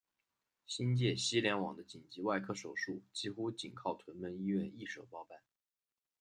[0.65, 5.41] 新界西联网的紧急外科手术几乎仅靠屯门医院一手包办。